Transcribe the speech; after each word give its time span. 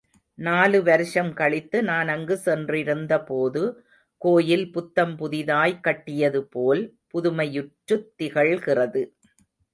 நாலு 0.39 0.83
வருஷம் 0.83 1.33
கழித்து 1.33 1.83
நான் 1.83 2.07
அங்கு 2.07 2.37
சென்றிருந்த 2.37 3.19
போது, 3.23 3.63
கோயில் 4.21 4.71
புத்தம் 4.71 5.15
புதிதாய் 5.15 5.79
கட்டியது 5.79 6.41
போல் 6.47 6.83
புதுமையுற்றுத் 7.13 8.09
திகழ்கிறது. 8.17 9.03